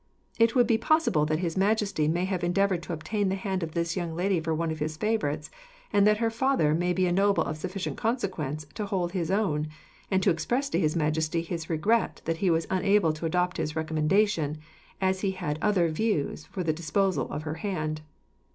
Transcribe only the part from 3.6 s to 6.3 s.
of this young lady for one of his favourites, and that